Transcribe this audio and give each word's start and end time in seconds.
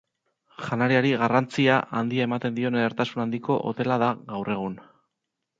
Janariari 0.67 1.11
garrantzia 1.23 1.75
handia 2.01 2.27
ematen 2.29 2.57
dion 2.57 2.79
edertasun 2.79 3.23
handiko 3.27 3.59
hotela 3.71 4.03
da 4.07 4.11
gaur 4.33 4.55
egun. 4.57 4.79